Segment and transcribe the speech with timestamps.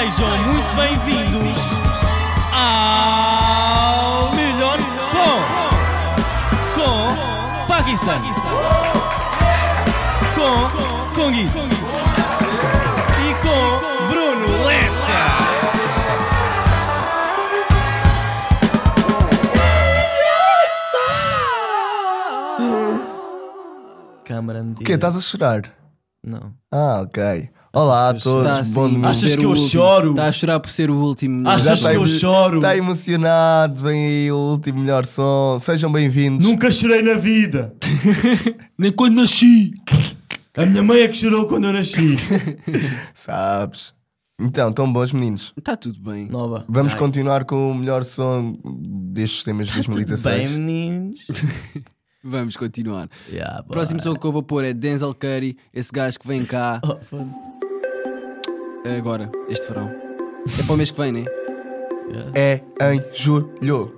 [0.00, 1.58] Sejam muito bem-vindos
[2.54, 5.42] ao melhor som
[6.74, 8.18] com Paquistão,
[10.34, 15.20] com Congi e com Bruno Lessa.
[24.24, 24.92] Câmara O quê?
[24.94, 25.70] Estás a chorar?
[26.24, 26.54] Não.
[26.72, 27.50] Ah, ok.
[27.72, 29.02] Olá a todos, Tá, bom domingo.
[29.02, 29.68] por Achas que eu último.
[29.68, 30.10] choro?
[30.10, 31.48] Está a chorar por ser o último.
[31.48, 32.56] Achas que tá eu choro?
[32.56, 35.56] Está emocionado, vem aí o último melhor som.
[35.60, 36.44] Sejam bem-vindos.
[36.44, 37.72] Nunca chorei na vida.
[38.76, 39.72] Nem quando nasci.
[40.56, 42.16] A minha mãe é que chorou quando eu nasci.
[43.14, 43.94] Sabes?
[44.40, 45.52] Então, tão bons meninos.
[45.56, 46.26] Está tudo bem.
[46.28, 46.64] Nova.
[46.68, 46.98] Vamos Ai.
[46.98, 48.56] continuar com o melhor som
[49.12, 50.56] destes temas de Tudo bem, 2016.
[50.58, 51.20] meninos.
[52.24, 53.08] Vamos continuar.
[53.30, 56.44] Yeah, O próximo som que eu vou pôr é Denzel Curry, esse gajo que vem
[56.44, 57.49] cá Oh.
[58.98, 59.90] Agora, este verão.
[60.58, 61.24] É para o mês que vem, né?
[62.10, 62.32] Yeah.
[62.80, 63.92] É em julho.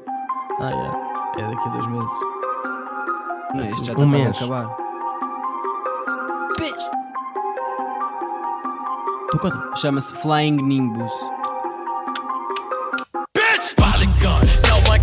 [0.61, 0.99] Ah, yeah.
[1.39, 2.11] É daqui a dois meses.
[3.55, 4.37] Não, este já Um está para mês.
[4.37, 4.77] acabar.
[9.31, 9.71] Tu conta.
[9.77, 11.13] Chama-se Flying Nimbus.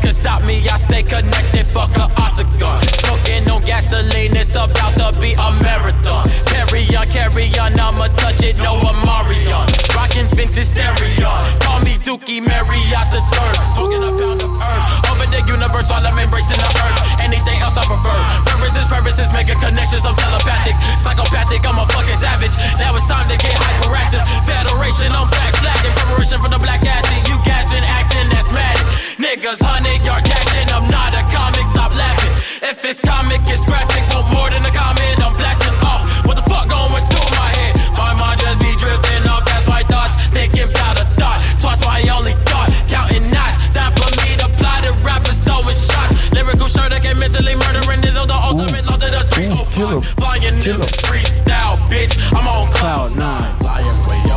[0.10, 0.58] Can stop me.
[0.66, 1.66] I stay connected.
[1.70, 2.82] Fuck a octagon.
[3.06, 4.34] Smoking on gasoline.
[4.34, 6.26] It's about to be a marathon.
[6.50, 7.78] Carry on, carry on.
[7.78, 8.58] I'ma touch it.
[8.58, 9.66] No Marion.
[9.94, 11.30] Rockin' Vince's stereo.
[11.62, 13.56] Call me Dookie Marriott the third.
[13.78, 15.10] Smoking a pound of earth.
[15.14, 17.22] Over the universe while I'm embracing the earth.
[17.22, 18.18] Anything else I prefer.
[18.50, 20.10] Purposes, purposes, making connections.
[20.10, 20.74] I'm telepathic.
[21.06, 21.62] Psychopathic.
[21.70, 22.58] I'm a fucking savage.
[22.82, 24.26] Now it's time to get hyperactive.
[24.42, 25.14] Federation.
[25.14, 25.86] I'm black flag.
[25.86, 27.06] In preparation for the black ass.
[27.30, 29.09] You gasping, acting asthmatic.
[29.20, 30.72] Niggas, hundred yard cashing.
[30.72, 31.68] I'm not a comic.
[31.68, 32.32] Stop laughing.
[32.64, 34.00] If it's comic, it's graphic.
[34.16, 35.20] Want more than a comment.
[35.20, 36.08] I'm blasting off.
[36.24, 37.76] What the fuck going through my head?
[38.00, 39.44] My mind just be drifting off.
[39.44, 40.16] That's my thoughts.
[40.32, 41.44] Thinking about a thought.
[41.60, 42.72] Twice my only thought.
[42.88, 43.60] Counting knots.
[43.76, 44.96] Time for me to plot it.
[45.04, 46.32] Rappers throwing shots.
[46.32, 48.00] Lyrical shirt can mentally murdering.
[48.00, 49.68] This is the ultimate law to the kill him.
[49.68, 50.16] 305.
[50.16, 52.16] Flying in freestyle, bitch.
[52.32, 53.20] I'm on Cloud 9.
[53.60, 54.29] Flying way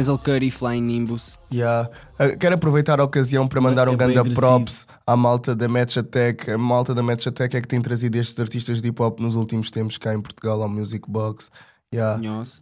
[0.00, 1.38] Denzel Curry, Flying Nimbus.
[1.52, 1.90] Yeah.
[2.18, 4.34] Uh, Quero aproveitar a ocasião para mandar É um agressivo.
[4.34, 6.50] props à malta da Match Attack.
[6.50, 9.36] A malta da Match Attack é que tem trazido estes artistas de hip hop nos
[9.36, 11.50] últimos tempos cá em Portugal ao Music Box.
[11.94, 12.18] Yeah.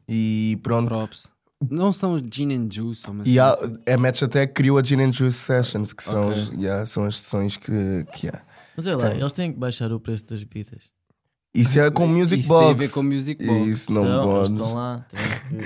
[0.09, 0.89] E pronto.
[0.89, 1.29] Props.
[1.71, 3.57] Não são Gin and Juice, são E há-
[3.93, 6.43] a Match Attack criou a Gin and Juice Sessions, que são, Ok.
[6.43, 8.43] os- yeah, são as sessões que, que há.
[8.77, 9.21] Mas olha lá, Tem.
[9.21, 10.83] eles têm que baixar o preço das bebidas.
[11.55, 12.65] Isso é com Music Isso Box.
[12.65, 13.69] tem a ver com Music Box.
[13.69, 14.53] Isso não então, pode.
[14.53, 15.07] estão lá.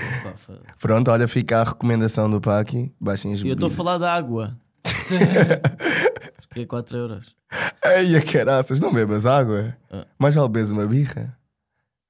[0.79, 2.91] Pronto, olha, fica a recomendação do Paki.
[2.99, 4.57] Baixem as E eu estou a falar da água.
[6.47, 7.35] Porque é 4 euros.
[7.83, 9.75] Ei, a caraças, não bebas água.
[9.91, 10.05] Ah.
[10.17, 11.37] Mais vale bebes uma birra.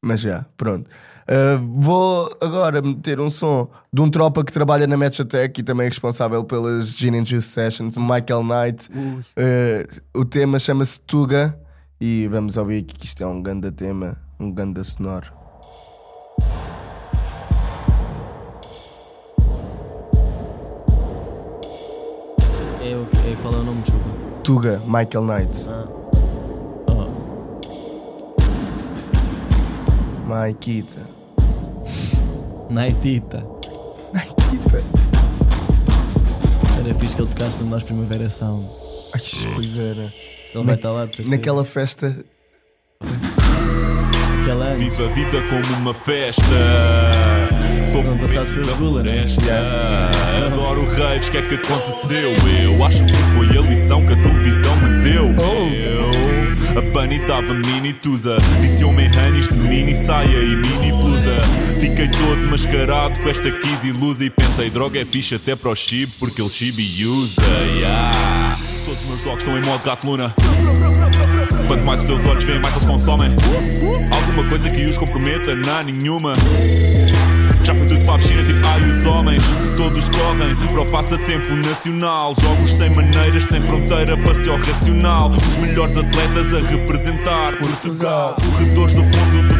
[0.01, 0.89] Mas já, pronto.
[1.23, 5.63] Uh, vou agora meter um som de um tropa que trabalha na Match Attack e
[5.63, 8.89] também é responsável pelas Gin and Juice Sessions, Michael Knight.
[8.91, 11.57] Uh, o tema chama-se Tuga
[12.05, 15.31] e vamos ouvir aqui que isto é um ganda tema, um ganda sonoro.
[22.81, 24.09] É, o que- é, qual é o nome, desculpa?
[24.43, 25.67] Tuga, Michael Knight.
[25.69, 25.85] Ah.
[26.87, 27.09] Oh.
[30.27, 30.99] Maikita.
[32.69, 33.45] Naitita.
[34.13, 34.83] Maikita.
[36.79, 38.65] Era fixe que ele tocasse no nosso Primavera Sound.
[39.13, 39.21] Ai,
[39.55, 40.11] pois era.
[40.53, 41.29] Ele vai estar lá de certeza.
[41.35, 42.25] Naquela festa.
[44.41, 44.79] Aquela antes.
[44.79, 46.43] Viva a vida como uma festa.
[47.85, 49.27] Sou da pelo Zula, né?
[49.27, 49.41] floresta.
[50.45, 52.31] Adoro raves, o que é que aconteceu?
[52.63, 55.25] Eu acho que foi a lição que a televisão me deu.
[55.25, 58.37] Eu, a Bunny dava mini tusa.
[58.61, 61.35] Disse homem Hannis de mini saia e mini blusa.
[61.79, 64.25] Fiquei todo mascarado com esta Kiss ilusa.
[64.25, 67.41] E pensei, droga é fixe até para o chip, porque ele chibi usa.
[67.75, 68.11] Yeah.
[68.49, 70.33] Todos os meus dogs estão em modo gato luna.
[71.67, 73.31] Quanto mais os teus olhos veem, mais eles consomem.
[74.11, 75.55] Alguma coisa que os comprometa?
[75.55, 76.35] Não, nenhuma.
[77.63, 79.43] Já foi tudo para a piscina, tipo ai os homens
[79.77, 85.29] Todos correm para o passatempo nacional Jogos sem maneiras, sem fronteira, passeio racional.
[85.29, 88.35] Os melhores atletas a representar Portugal.
[88.35, 89.52] Corredores do fundo do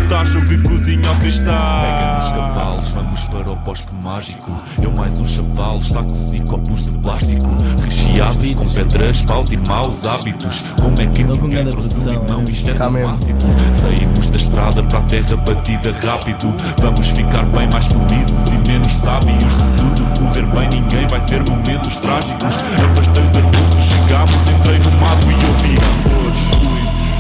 [0.46, 5.32] vi cozinha ao cristal Pega nos cavalos, vamos para o bosque mágico Eu mais uns
[5.32, 7.48] chavalos, sacos e copos de plástico
[7.84, 12.42] Recheados com pedras, paus e maus hábitos Como é que ninguém trouxe um limão?
[12.42, 12.50] é.
[12.52, 16.54] Isto é ácido Saímos das estrada para a terra batida rápido.
[16.78, 19.54] Vamos ficar bem mais felizes e menos sábios.
[19.54, 22.58] Se tudo correr bem, ninguém vai ter momentos trágicos.
[22.58, 26.40] Afastei os arbustos, chegámos, entrei no mato e ouvi tambores,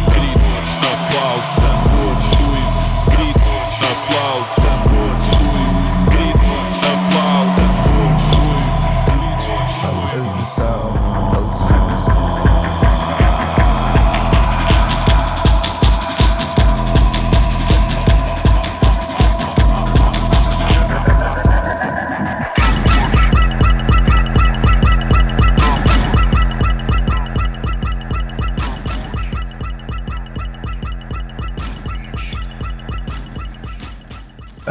[0.06, 0.54] gritos,
[0.94, 1.93] aplausos,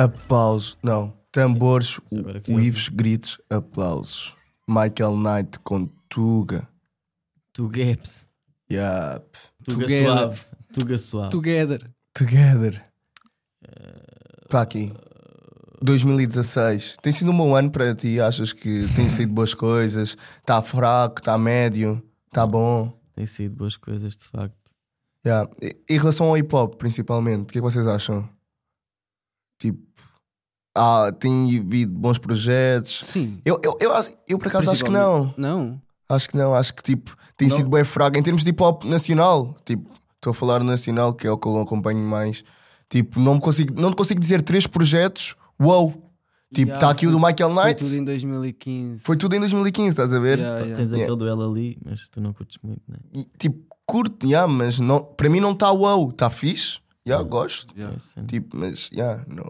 [0.05, 1.13] Aplausos, não.
[1.31, 2.01] Tambores,
[2.49, 4.35] uivos, gritos, aplausos.
[4.69, 6.69] Michael Knight com Tuga.
[7.53, 8.27] Tu Gaps.
[8.71, 9.27] Yup.
[9.65, 10.05] Tuga Together.
[10.07, 10.41] suave.
[10.73, 11.31] Tuga suave.
[11.31, 11.91] Together.
[12.15, 12.85] Together.
[14.49, 14.93] Para aqui.
[15.83, 16.97] 2016.
[17.03, 18.21] Tem sido um bom ano para ti?
[18.21, 20.17] Achas que tem sido boas coisas?
[20.41, 21.21] Está fraco?
[21.21, 22.03] Está médio?
[22.29, 22.99] Está bom?
[23.15, 24.57] Tem sido boas coisas, de facto.
[25.27, 25.51] Yeah.
[25.61, 28.29] E- Em relação ao hip hop, principalmente, o que é que vocês acham?
[29.59, 29.81] Tipo,
[30.75, 33.01] ah, tem havido bons projetos.
[33.05, 33.41] Sim.
[33.45, 35.33] Eu, eu, eu, acho- eu por acaso acho que não.
[35.37, 35.81] Não.
[36.09, 36.55] Acho que não.
[36.55, 39.57] Acho que tipo, tem sido bem fraco em termos de hip hop nacional.
[39.65, 42.43] Tipo, estou a falar nacional, que é o que eu acompanho mais.
[42.89, 45.35] Tipo, não, me consigo, não te consigo dizer três projetos.
[45.61, 45.91] Uou!
[46.55, 47.83] Tipo, Yeah, está aqui o do foi- Michael Foi Knight.
[47.83, 49.03] tudo em 2015.
[49.05, 50.39] Foi tudo em 2015, estás a ver?
[50.39, 50.77] Yeah, yeah.
[50.77, 51.05] Tens Yeah.
[51.05, 52.99] aquele duelo ali, mas tu não curtes muito, né?
[53.15, 56.11] E, tipo, curto, yeah, mas não, para mim não está wow.
[56.11, 56.79] Está fixe.
[57.09, 57.75] Yeah, gosto.
[57.75, 57.97] Yeah.
[57.97, 58.27] Assim.
[58.27, 59.47] Tipo, mas yeah, não.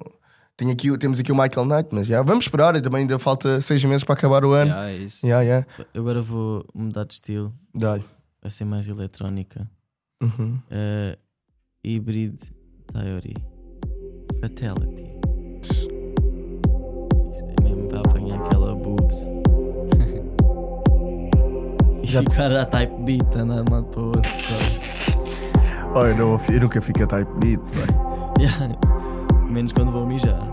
[0.56, 2.76] Tenho aqui, temos aqui o Michael Knight, mas yeah, vamos esperar.
[2.76, 4.70] e Também ainda falta seis meses para acabar o ano.
[4.70, 5.26] Yeah, é isso.
[5.26, 5.66] Yeah, yeah.
[5.94, 7.52] Agora vou mudar de estilo.
[7.74, 8.04] Dá-lhe.
[8.40, 9.68] Vai ser mais eletrónica.
[10.22, 10.58] Uhum.
[10.70, 11.16] Uh,
[11.84, 12.36] hybrid
[12.92, 13.34] Theory.
[14.40, 15.10] Fatality.
[15.62, 15.88] Isto
[17.48, 19.16] é mesmo para apanhar aquela boobs.
[22.02, 24.30] e Já- ficar a type beat andar lado para o outro.
[25.94, 28.12] Oh, eu, não, eu nunca fico a type beat, vai.
[28.40, 28.74] Yeah.
[29.52, 30.48] Menos quando vou mijar.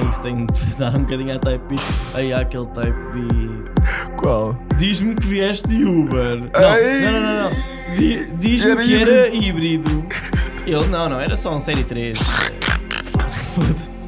[0.00, 1.82] É isso, tenho de dar um bocadinho a type beat.
[2.14, 4.16] Aí há aquele type beat.
[4.16, 4.56] Qual?
[4.76, 6.38] Diz-me que vieste de Uber.
[6.38, 7.42] Não, não, não, não.
[7.44, 7.50] não.
[7.98, 10.04] Di- Diz-me que era híbrido.
[10.66, 12.18] Ele, não, não, era só um série 3.
[13.54, 14.06] Foda-se.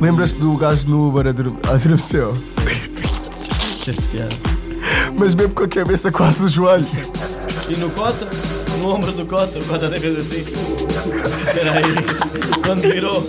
[0.00, 2.34] Lembras-te do gajo no Uber ador- adormeceu?
[3.84, 4.36] chateado.
[5.16, 6.86] Mas mesmo com a cabeça quase no joelho.
[7.68, 8.26] E no cota,
[8.80, 10.40] no ombro do cota, o cota até fez assim.
[10.40, 11.94] Espera aí.
[12.64, 13.28] Quando virou.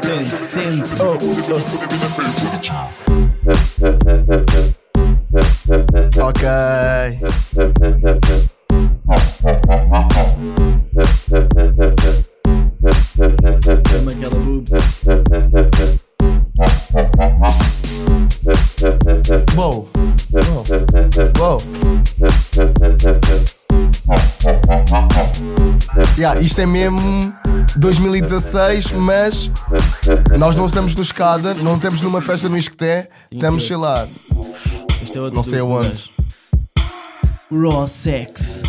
[0.00, 1.02] Sente, sente.
[6.22, 6.48] Ok.
[26.18, 27.32] Yeah, isto é mesmo
[27.76, 29.50] 2016, mas
[30.36, 35.30] nós não estamos no escada, não estamos numa festa no Isqueté, estamos, sei lá, é
[35.32, 36.10] não sei do- aonde.
[37.50, 38.62] Raw Sex.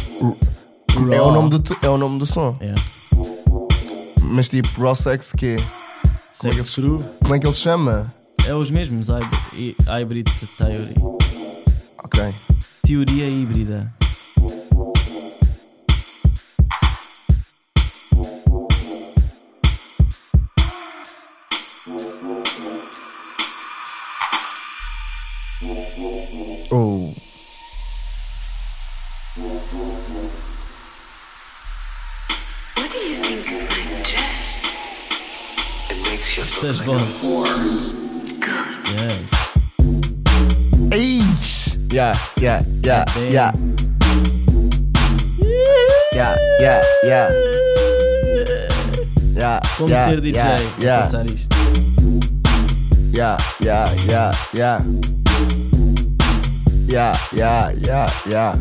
[1.12, 2.56] É o nome do, é o nome do som.
[2.60, 2.74] É.
[4.22, 5.56] Mas tipo, Raw Sex, que
[6.30, 7.04] Sex Crew.
[7.24, 8.14] Como é que ele chama?
[8.46, 9.08] É os mesmos,
[9.88, 10.28] hybrid
[10.58, 10.96] theory.
[12.04, 12.34] Ok.
[12.84, 13.92] Teoria híbrida.
[26.72, 27.14] Oh.
[32.76, 34.66] What do you think of my dress?
[36.38, 37.96] Estas vozes.
[38.96, 39.30] Yes.
[40.92, 41.78] Eish!
[41.92, 43.32] Yeah, yeah, yeah, Damn.
[43.32, 43.52] yeah.
[46.14, 47.30] Yeah, yeah, yeah.
[49.40, 51.56] Yeah, Como yeah, ser DJ yeah, yeah, passar isto.
[53.14, 54.84] yeah, yeah, yeah, yeah.
[56.90, 58.56] Yeah, yeah, yeah, yeah.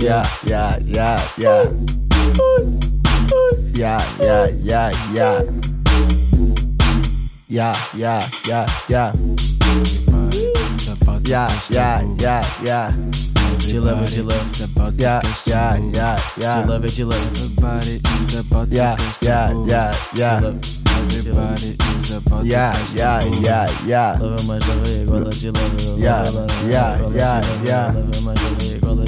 [0.00, 1.70] Yeah, yeah, yeah, yeah.
[3.74, 5.42] Yeah, yeah, yeah, yeah.
[7.48, 9.12] Yeah, yeah, yeah, yeah.
[11.26, 12.92] Yeah, yeah, yeah, yeah.
[13.64, 14.94] Gilava, gilava.
[14.98, 16.62] Yeah, yeah, yeah, yeah.
[16.64, 17.58] Gilava, gilava.
[17.58, 19.70] About it, it's about to Yeah, catch the yeah, buzz.
[19.70, 20.83] yeah, yeah.
[21.34, 21.54] Gilava.
[21.54, 24.18] Everybody is about Yeah, to yeah, the yeah, yeah.
[24.46, 24.62] Mais,
[25.02, 25.34] igual a
[25.98, 26.24] Yeah,
[26.64, 27.92] yeah, yeah, yeah.
[28.22, 28.38] Mais,
[28.70, 29.04] igual a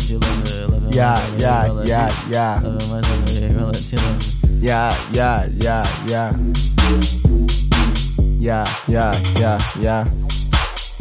[0.91, 2.61] Yeah, yeah, yeah, yeah.
[2.91, 3.07] Mais,
[3.39, 3.79] igual a.
[4.61, 6.33] Yeah, yeah, yeah, yeah.
[8.39, 10.05] Yeah, yeah, yeah, yeah.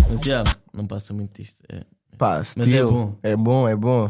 [0.09, 1.61] Mas já, não passa muito disto.
[1.69, 1.81] É.
[2.17, 2.91] Pá, Mas é estilo.
[2.91, 3.15] bom.
[3.23, 4.09] É bom, é bom.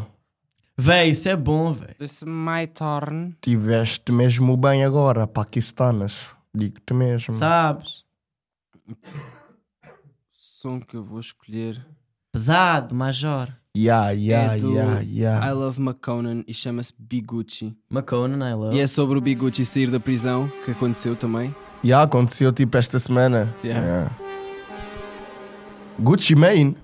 [0.78, 1.96] Véi, isso é bom, véi.
[2.02, 3.34] It's my turn.
[3.42, 6.35] Tiveste mesmo bem agora, paquistanas.
[6.56, 7.34] Digo-te mesmo.
[7.34, 8.04] Sabes?
[10.34, 11.86] Som que eu vou escolher.
[12.32, 13.54] Pesado, major.
[13.78, 15.52] Yeah, yeah, é do yeah, I yeah.
[15.52, 17.76] Love McConan e chama-se Bigucci.
[17.90, 18.76] Maconan, I love.
[18.76, 21.54] E é sobre o Bigucci sair da prisão, que aconteceu também.
[21.84, 23.54] Yeah, aconteceu tipo esta semana.
[23.64, 23.86] Yeah.
[23.86, 24.12] Yeah.
[26.00, 26.78] Gucci Mane?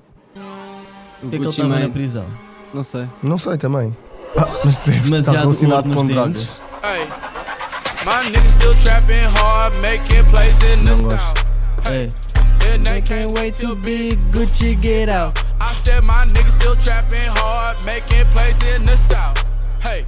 [1.23, 2.25] O que é que ele estava na prisão?
[2.73, 3.07] não sei.
[3.21, 3.95] Não sei também.
[4.37, 6.61] Ah, mas deve estar relacionado com drogas.
[6.83, 7.07] Hey,
[8.05, 11.17] my niggas still trapping hard, making plays in the Não gosto.
[11.17, 11.88] south.
[11.88, 12.10] Hey.
[12.67, 14.12] And they can't wait to be.
[14.31, 15.38] Gucci get out.
[15.60, 19.38] I said my niggas still trapping hard, making plays in the south.
[19.81, 20.05] Hey,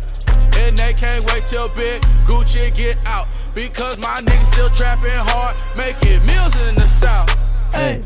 [0.59, 3.27] and they can't wait till Big Gucci get out.
[3.55, 7.29] Because my niggas still trapping hard, making meals in the south.
[7.75, 8.01] ei.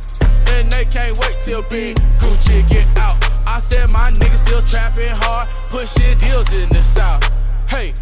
[0.56, 3.18] And they can't wait till Big Gucci get out.
[3.46, 7.37] I said my niggas still trapping hard, pushing deals in the south.
[7.70, 7.94] Hey,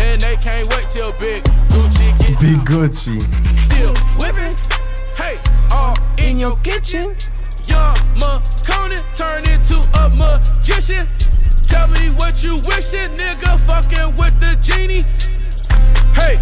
[0.00, 2.58] and they can't wait till Big Gucci get Big.
[2.60, 3.20] Gucci.
[3.58, 4.54] Still whipping,
[5.16, 5.38] hey,
[5.72, 7.14] all in your kitchen.
[7.66, 11.06] Young McConan turn into a magician.
[11.66, 15.04] Tell me what you wishing, nigga, fucking with the genie.
[16.14, 16.38] Hey,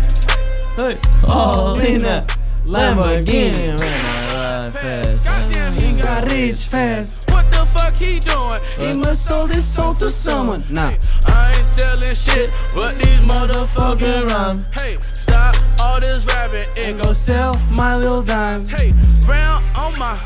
[0.77, 2.27] Hey, all in a
[2.67, 4.24] Lamborghini.
[4.73, 5.25] Fast.
[5.25, 7.31] goddamn, he got rich fast.
[7.31, 8.61] What the fuck he doing?
[8.79, 10.65] He must sold his soul to someone.
[10.71, 10.93] Nah.
[11.27, 14.65] I ain't selling shit, but these motherfucking Fucking rhyme.
[14.73, 18.69] Hey, stop all this rapping and go sell my little dimes.
[18.69, 18.93] Hey,
[19.29, 20.19] round on my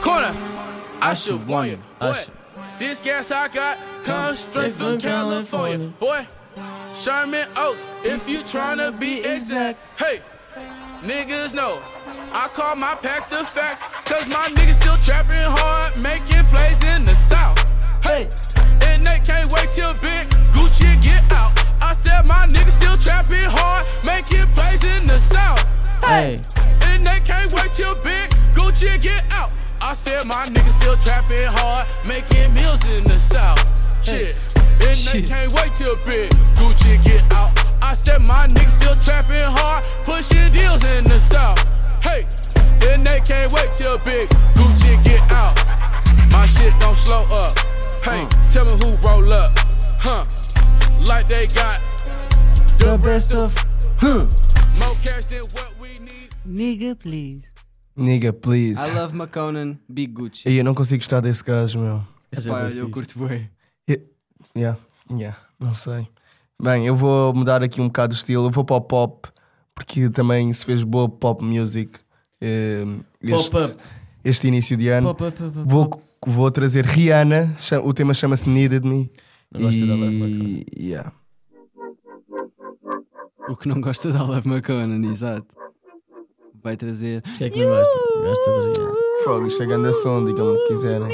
[0.00, 0.32] corner.
[1.00, 1.78] I should warn you.
[2.00, 2.16] Boy,
[2.78, 5.88] this gas I got comes straight from California.
[6.00, 6.26] Boy,
[6.94, 9.78] Sherman Oaks, if you tryna be exact.
[9.98, 10.20] Hey,
[11.02, 11.78] niggas know.
[12.34, 13.82] I call my packs the facts.
[14.08, 17.60] Cause my niggas still trapping hard, making plays in the south.
[18.02, 18.28] Hey,
[18.88, 21.52] and they can't wait till Big Gucci get out.
[21.80, 25.60] I said my niggas still trapping hard, making plays in the south.
[26.00, 26.40] Hey,
[26.88, 29.50] And they can't wait till Big Gucci get out.
[29.80, 33.60] I said my niggas still trapping hard, making meals in the south.
[34.02, 34.40] Shit.
[34.88, 37.52] And they can't wait till Big Gucci get out.
[37.82, 41.60] I said my niggas still trapping hard, pushing deals in the south.
[42.02, 42.26] Hey.
[42.90, 45.54] And they can't wait till Big Gucci get out.
[46.30, 47.52] My shit don't slow up.
[48.02, 49.52] Hey, tell me who roll up.
[49.98, 50.24] Huh.
[51.06, 51.80] Like they got
[52.78, 53.54] The best of.
[53.98, 54.26] Huh.
[54.80, 56.30] more cash than what we need.
[56.46, 57.46] Nigga, please.
[57.96, 58.80] Nigga, please.
[58.80, 60.48] I love McConan, Big Gucci.
[60.48, 62.02] E eu não consigo gostar desse gajo, meu.
[62.48, 63.48] Pá, eu curto bem.
[64.56, 64.78] Yeah,
[65.10, 66.08] yeah, não sei.
[66.60, 68.46] Bem, eu vou mudar aqui um bocado de estilo.
[68.46, 69.28] Eu vou para o pop,
[69.82, 71.98] porque também se fez boa pop music
[72.40, 72.84] eh,
[73.20, 73.56] este,
[74.24, 75.14] este início de ano.
[75.14, 76.02] Pop, pop, pop, Vou, pop.
[76.26, 79.10] vou trazer Rihanna, o tema chama-se Needed Me.
[79.52, 81.12] Não gosto da Love e, yeah.
[83.48, 85.54] O que não gosta da Love McConan, exato.
[86.62, 87.22] Vai trazer.
[87.36, 87.98] Quem é que não gosta?
[88.22, 88.98] Gosta de Rihanna.
[89.24, 91.08] Fogo, isto é grande som, digam-me o que quiserem.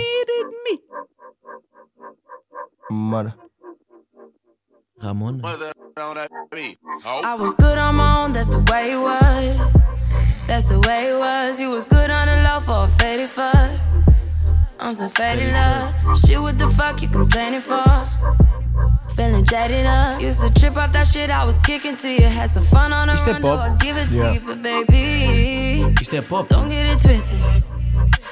[2.91, 3.37] Bora.
[5.01, 5.43] Ramona?
[6.52, 9.57] I was good on my own, that's the way it was.
[10.47, 11.61] That's the way it was.
[11.61, 13.71] You was good on the low for a faded fuck.
[14.81, 15.93] On some faded love.
[16.21, 17.85] Shit, what the fuck you complaining for?
[19.14, 20.23] Feeling jaded up.
[20.23, 22.23] Used to trip off that shit I was kicking to you.
[22.28, 24.28] Had some fun on é run, I give it Yeah.
[24.28, 25.85] to you, but baby.
[26.28, 26.47] Pop?
[26.49, 27.38] Don't get it twisted.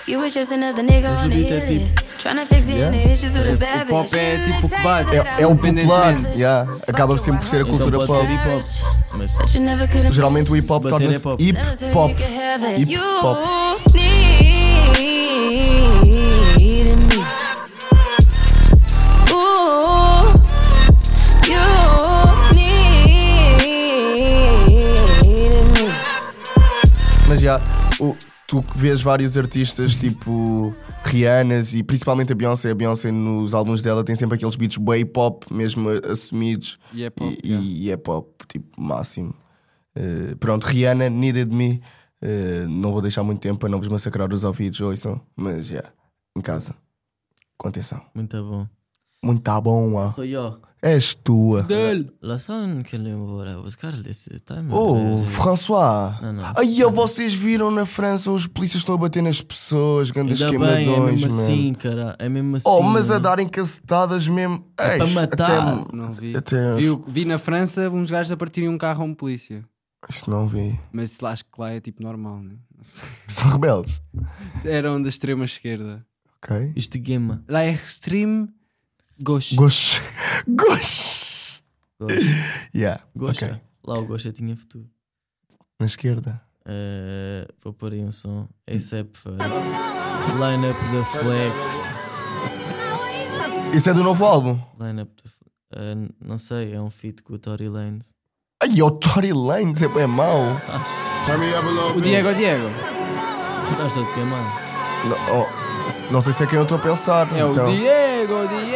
[0.09, 1.97] You was just another nigga Mas on the é hit tipo- list.
[2.19, 4.15] Tryna fix it in the issues with a bad O pop bitch.
[4.17, 5.17] é tipo o que bate.
[5.17, 6.67] É, é o popular, yeah.
[6.87, 8.25] acaba sempre por ser a Então cultura pode pop.
[8.27, 8.63] ser hip hop.
[9.15, 11.43] Mas But you never could've Geralmente o hip hop torna-se é pop.
[11.43, 11.67] hip hop.
[12.11, 12.81] you could have it.
[12.83, 13.39] Hip You hop.
[13.95, 14.17] needed
[16.99, 17.07] me.
[19.33, 20.25] Ooh,
[21.47, 21.65] you
[22.55, 23.67] needed
[25.75, 25.87] me.
[27.29, 27.61] Mas já,
[28.01, 30.75] o- tu que vês vários artistas tipo
[31.05, 35.05] Rihannas e principalmente a Beyoncé, a Beyoncé nos álbuns dela tem sempre aqueles beats way
[35.05, 36.79] pop, mesmo assumidos.
[36.93, 37.67] E é pop, E, yeah.
[37.67, 39.35] e é pop, tipo, máximo.
[39.95, 41.81] Eh, pronto, Rihanna, Needed Me.
[42.23, 45.85] Eh, não vou deixar muito tempo para não vos massacrar os ouvidos, ouçam, mas já,
[46.37, 46.75] em casa.
[47.59, 48.01] Com atenção.
[48.15, 48.67] muito bom.
[49.27, 50.13] Muito tá bom, ah.
[50.13, 50.59] Soy yo.
[50.83, 51.63] És tua.
[51.63, 52.13] Dele.
[52.23, 54.69] La son que le voy a buscar esse time.
[54.71, 56.21] Oh, François.
[56.23, 56.93] Não, não, Aí, não.
[56.93, 60.85] vocês viram na França os polícias estão a bater nas pessoas, grandes Ainda bem, é
[60.85, 61.43] queimadões, mesmo mano.
[61.43, 62.15] assim, cara.
[62.21, 62.69] É mesmo assim.
[62.69, 64.65] Oh, mas a darem cacetadas mesmo.
[64.79, 65.69] É para Eish, matar.
[65.79, 65.97] Até...
[65.97, 66.37] Não vi.
[66.37, 67.03] Até- vi.
[67.09, 69.65] Vi na França uns gajos a partirem um carro a um polícia.
[70.09, 70.79] Isto não vi.
[70.93, 72.55] Mas lá, acho que lá é tipo normal, né?
[73.27, 74.01] São rebeldes.
[74.65, 76.07] Eram da extrema esquerda.
[76.37, 76.73] Ok.
[76.77, 77.43] Isto de gema.
[77.49, 78.49] Lá é extreme
[79.19, 79.55] Gosh.
[79.55, 80.01] Gosh.
[80.47, 81.63] Gosta.
[82.75, 83.03] Yeah.
[83.17, 83.47] Gosta.
[83.47, 83.61] Ok.
[83.87, 84.87] Lá o Gosta tinha futuro.
[85.81, 86.41] Na esquerda.
[86.67, 88.49] Eh, vou pôr aí um som.
[88.69, 89.39] ASAP Ferg.
[90.35, 92.25] Line-up da Flex.
[93.73, 94.61] Isso é do novo álbum.
[94.79, 95.53] Line-up da Flex.
[95.75, 95.95] Eh,
[96.25, 98.13] não sei, é um feat com o Tory Lanez.
[98.63, 100.43] Ai, o Tory Lanez é bem mau.
[101.95, 102.69] O Diego, o Diego.
[103.77, 104.67] Gosta de queimar?
[105.05, 107.29] Não, oh, não sei se é quem eu estou a pensar.
[107.37, 107.71] É o então.
[107.71, 108.76] Diego, o Diego.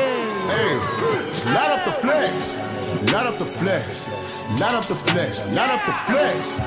[0.61, 2.61] Light up the flex.
[3.12, 4.07] Light up the flex.
[4.61, 5.40] Light up the flex.
[5.47, 6.61] Light up the flex.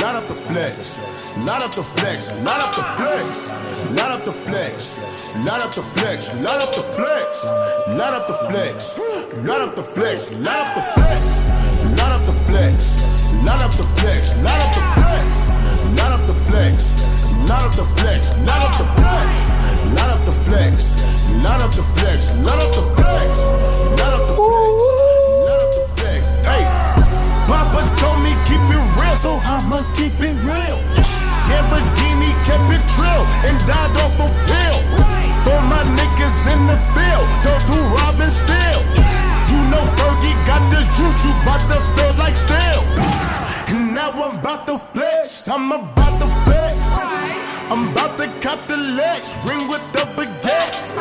[0.00, 1.36] Light up the flex.
[1.38, 2.30] Light up the flex.
[2.30, 3.50] Light up the flex.
[3.96, 4.98] Light up the flex.
[5.44, 6.34] Light up the flex.
[6.34, 7.44] Light up the flex.
[7.88, 8.98] Light up the flex.
[9.44, 10.32] Light up the flex.
[10.32, 11.59] Light up the flex.
[12.00, 13.04] Light up the flex.
[13.44, 14.32] Light up the flex.
[14.40, 15.52] Light up the flex.
[15.92, 17.04] Light up the flex.
[17.44, 18.32] Light up the flex.
[18.48, 19.28] Light up the flex.
[19.92, 20.80] Light up the flex.
[21.44, 22.32] Light up the flex.
[22.40, 23.36] Light up the flex.
[24.00, 24.64] Light up the flex.
[25.44, 26.24] Light up the flex.
[26.48, 26.64] Hey,
[27.44, 30.80] Papa told me keep it real, so I'ma keep it real.
[31.52, 34.78] Lamborghini kept it trill and died off a pill.
[35.44, 39.19] For my niggas in the field, those who rob and steal.
[39.50, 41.32] You know Fergie got the juice, you
[41.70, 42.82] to feel like steel.
[43.70, 46.78] And now I'm about to flex, I'm about to flex.
[47.70, 50.96] I'm about to cut the legs, ring with the baguettes.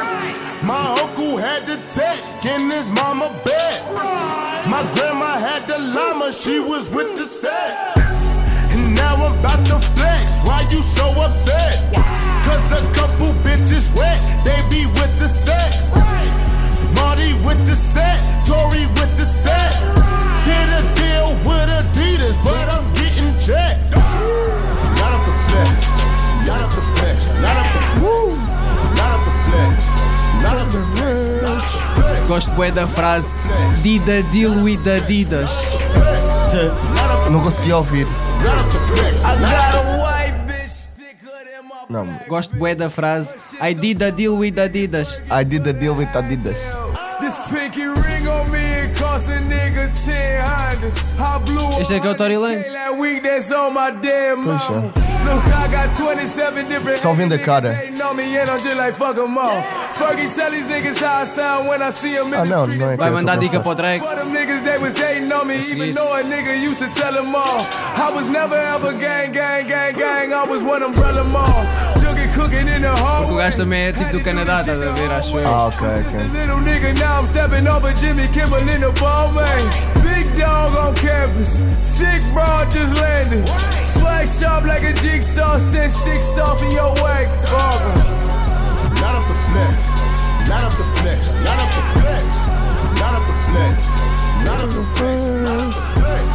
[0.63, 3.77] My uncle had the tech in his mama bed.
[4.70, 7.98] My grandma had the llama, she was with the set.
[8.74, 10.38] And now I'm about to flex,
[32.39, 33.33] Gosto bué da frase
[33.83, 35.49] Dida deal with Adidas.
[37.29, 38.07] Não consegui ouvir.
[41.89, 42.17] Não.
[42.29, 45.19] Gosto bué da frase I did a deal with Adidas.
[45.29, 46.61] I did a deal with Adidas.
[51.81, 52.65] Este é que é o Tory Lanez.
[54.43, 54.61] Pois.
[56.97, 57.69] Só vendo a cara.
[62.37, 63.99] Ah não, não é Vai mandar dica para o Drake.
[73.17, 75.47] Porque o gajo também é tipo do Canadá, estás a ver, acho eu.
[75.47, 76.19] Ah, ok, ok.
[80.29, 80.70] Little nigga, now I'm stepping over Jimmy Kimmel in the ball, man.
[80.70, 81.61] Big dog on campus,
[81.98, 83.48] thick broad just landed.
[83.85, 87.27] Swag sharp like a jigsaw, sent six off in your wag.
[87.48, 87.94] Father.
[89.00, 89.77] Light up the flex.
[90.50, 91.27] Light up the flex.
[91.46, 92.25] Light up the flex.
[93.00, 93.77] Light up the flex.
[94.46, 95.20] Light up the flex.
[95.20, 96.25] Light up the flex.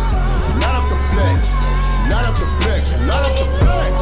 [0.61, 1.43] Light up the flex.
[2.11, 2.93] Light up the flex.
[2.93, 3.95] Light up the flex.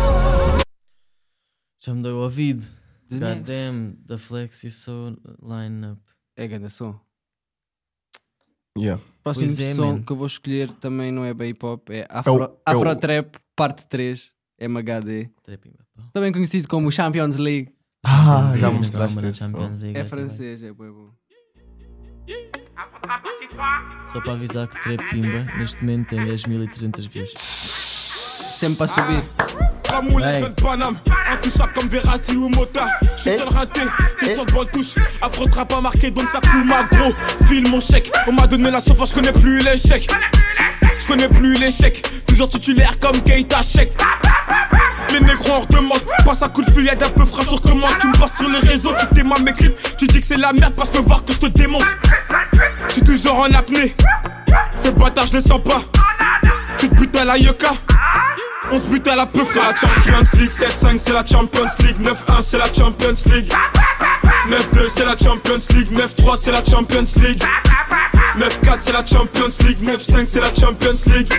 [1.85, 2.67] Já me deu ouvido.
[3.09, 3.51] The God next.
[3.51, 6.01] damn, the Flex is so line-up.
[6.37, 6.99] É grande som.
[8.79, 9.03] Yeah.
[9.23, 10.03] Próximo Pois é, som man.
[10.03, 12.47] que eu vou escolher também não é bem hip hop, é Afro, É o- é
[12.47, 15.31] o- Afro Trap, parte 3, MHD.
[16.13, 17.73] Também conhecido como Champions League.
[18.05, 19.45] Ah, já mostraste isso.
[19.95, 21.11] É francês, é bom.
[24.13, 27.33] Só para avisar que Trap Pimba neste momento tem 10.300 views.
[27.39, 29.72] Sempre para subir.
[29.93, 30.43] La moulette Hey.
[30.43, 30.97] de Paname,
[31.31, 32.87] intouchable comme Verratti ou Mota.
[33.17, 33.81] Je suis seul raté,
[34.19, 34.95] t'es sur le bonne touche.
[35.21, 37.13] Afro trap pas marqué donc ça coule ma gros.
[37.47, 40.09] File mon chèque, on m'a donné la sauvage, je connais plus l'échec.
[40.99, 43.93] Je connais plus l'échec, toujours titulaire comme Keita Check.
[45.13, 47.93] Les négros en redemande, passe à coup de fil, y'a d'un peu frais sur commande.
[48.01, 49.77] Tu me passes sur les réseaux, tu t'aimes mes clips.
[49.99, 51.85] Tu dis que c'est la merde, passe me voir que je te démonte.
[52.89, 53.95] Je suis toujours en apnée,
[54.75, 55.83] ces bâtards je les sens pas.
[56.79, 57.73] Tu te butes à la yucca.
[58.75, 62.01] On se bute à la peu, c'est la Champions League 7-5 c'est la Champions League
[62.01, 63.53] 9-1 c'est la Champions League
[64.49, 67.43] 9-2 c'est la Champions League 9-3 c'est la Champions League
[68.39, 71.33] 9-4 c'est la Champions League 9-5 c'est la Champions League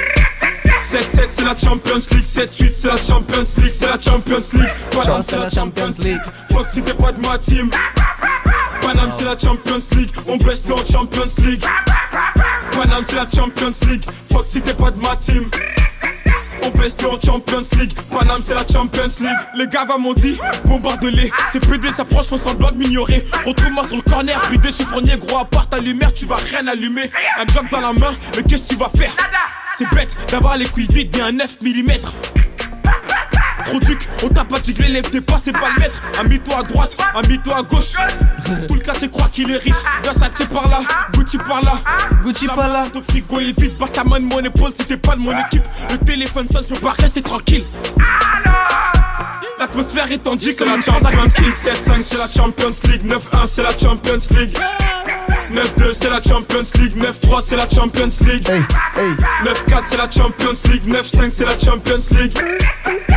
[0.80, 5.22] 7-7 c'est la Champions League 7-8 c'est la Champions League C'est la Champions League Ciao,
[5.24, 6.22] c'est la Champions League.
[6.52, 7.72] Fuck si t'es pas de ma team
[8.82, 11.66] Paname c'est la Champions League, on baisse en Champions League.
[12.74, 15.50] Paname c'est la Champions League, fuck si t'es pas de ma team.
[16.66, 19.40] On en Champions League, Paname c'est la Champions League.
[19.56, 21.30] Les gars va m'ont dit, bombarde-les.
[21.52, 23.24] Ces PD s'approchent, font semblant de m'ignorer.
[23.46, 27.12] Retrouve-moi sur le corner, vidé chiffronnier, gros à part ta lumière, tu vas rien allumer.
[27.38, 29.12] Un globe dans la main, mais qu'est-ce que tu vas faire?
[29.78, 31.92] C'est bête d'avoir les couilles vides et un 9 mm.
[33.66, 36.02] Trop duc, on t'a pas dit que l'élève dépasse, c'est pas le maître.
[36.20, 37.94] Ami-toi à droite, ami-toi à gauche.
[38.68, 39.76] Tout le quartier croit qu'il est riche.
[40.04, 40.82] Versace par là,
[41.14, 41.74] Gucci par là.
[42.24, 42.86] Gucci par là.
[42.92, 45.32] Ton frigo est vide, par ta main de mon épaule si t'es pas de mon
[45.32, 45.64] équipe.
[45.90, 47.64] Le téléphone sonne, je peux pas rester tranquille.
[49.60, 51.54] L'atmosphère est tendue, c'est la Champions League.
[51.54, 53.06] 7-5, c'est la Champions League.
[53.06, 54.58] 9-1, c'est la Champions League.
[55.54, 56.96] 9-2, c'est la Champions League.
[56.98, 58.48] 9-3, c'est la Champions League.
[58.48, 60.84] 9-4, c'est la Champions League.
[60.88, 62.34] 9-5, c'est la Champions League.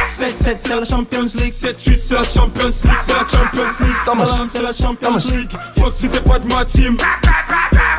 [0.07, 1.53] 7-7, c'est la Champions League.
[1.53, 2.99] 7-8, c'est la Champions League.
[3.01, 3.97] C'est la Champions League.
[4.05, 5.51] Paname, c'est la Champions League.
[5.79, 6.99] Fuck si t'es pas de ma team.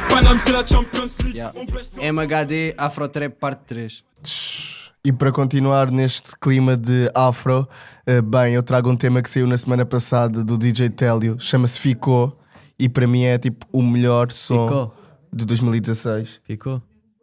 [0.09, 1.35] Paname, c'est la Champions League.
[1.35, 1.53] Yeah.
[2.11, 4.03] MHD Afrotrap parte 3.
[5.03, 7.67] E para continuar neste clima de afro,
[8.05, 11.79] eh, bem, eu trago um tema que saiu na semana passada do DJ Télio, chama-se
[11.79, 12.37] Ficou,
[12.79, 14.93] e para mim é tipo o melhor som Ficou.
[15.33, 16.41] de 2016.
[16.43, 16.81] Ficou?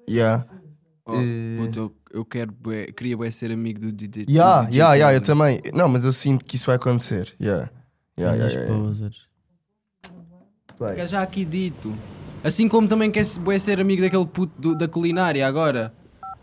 [0.09, 0.47] Yeah.
[1.07, 4.27] Oh, eh, puto, eu, eu quero bué, queria bué ser amigo do DJ.
[4.29, 5.61] Yeah, yeah, yeah, eu também.
[5.73, 7.35] Não, mas eu sinto que isso vai acontecer.
[7.41, 7.71] Yeah.
[8.19, 9.11] Yeah, yeah, yeah, yeah.
[10.77, 11.95] Fica já aqui dito.
[12.43, 15.93] Assim como também quer bué ser amigo daquele puto do, da culinária agora.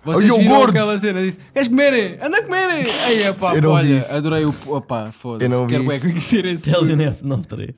[0.03, 2.17] Vocês Olha, viram aquela cena disse Queres comerem?
[2.19, 2.83] Anda comerem!
[3.05, 4.55] Aí, pá, olha, adorei o...
[4.65, 5.65] Opá, foda-se.
[5.67, 6.71] Quero bem conhecer esse...
[6.71, 7.75] TLNF93.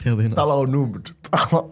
[0.00, 1.02] Está lá o número.
[1.04, 1.64] Está lá.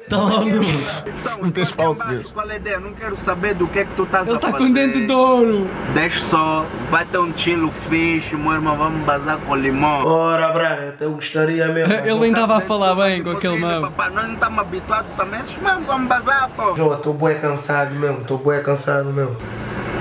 [0.00, 0.62] Está lá o número.
[0.62, 2.22] Se tens falso mesmo.
[2.22, 2.80] Então, qual é a ideia?
[2.80, 5.12] Não quero saber do que é que tu estás a Ele está com dente de
[5.12, 5.68] ouro.
[5.92, 10.06] Deixa só, vai ter um chilo fixe, meu irmão, vamos bazar com limão.
[10.06, 11.92] Ora, Braga, eu gostaria mesmo.
[12.06, 15.40] Ele ainda estava a falar bem com aquele mano Papá, nós não estamos habituados também,
[15.40, 16.74] esses mamos vamos bazar, pô.
[16.74, 19.36] João, estou bué cansado mesmo, estou bué cansado mesmo.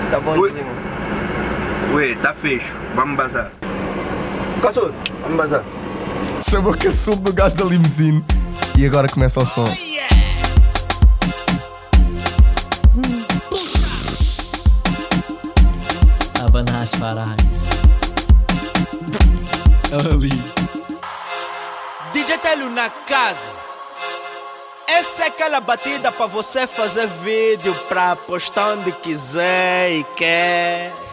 [0.09, 0.53] Tá bom, Ui.
[1.93, 2.65] Ui, tá fixe.
[2.95, 3.51] vamos bazar.
[4.61, 5.63] Caçou, vamos bazar.
[6.39, 8.23] Chamou caçudo do gajo da limusine.
[8.77, 9.67] E agora começa o som.
[16.45, 17.37] Abanar as farais.
[19.91, 20.29] Ali.
[22.13, 23.49] DJ Telio na casa.
[24.87, 31.06] Essa é aquela batida pra você fazer vídeo pra postar onde quiser e quer.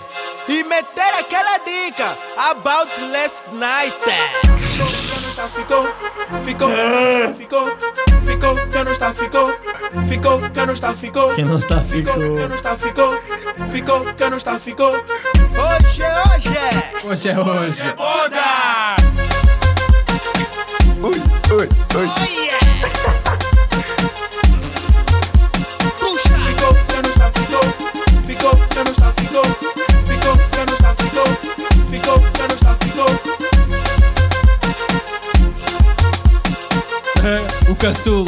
[0.46, 2.18] E meter aquela dica
[2.50, 3.96] about last night.
[5.54, 5.87] Ficou,
[6.42, 6.70] ficou,
[7.35, 7.70] ficou,
[8.24, 9.54] ficou, que não está, ficou,
[10.07, 11.35] ficou, que não está, ficou.
[11.35, 12.14] Quem não está, ficou.
[12.14, 13.18] Que não está, ficou,
[13.70, 14.92] ficou, que não está, ficou.
[14.92, 16.50] Hoje é hoje.
[17.04, 17.83] Hoje é hoje.
[17.96, 18.96] Oda!
[21.02, 22.63] Ui, ui, ui.
[37.94, 38.26] Caçulo.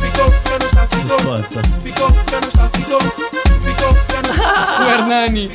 [0.00, 1.18] Ficou, que não está, ficou.
[1.82, 3.00] Ficou, que não está, ficou.
[3.00, 4.80] Ficou, que não está.
[4.80, 5.50] O Hernani.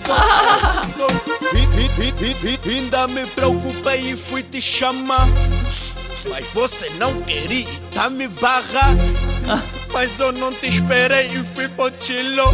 [2.63, 5.27] Ainda me preocupei e fui te chamar.
[6.29, 8.95] Mas você não queria e tá me barra.
[9.91, 12.51] Mas eu não te esperei e fui pro chilo.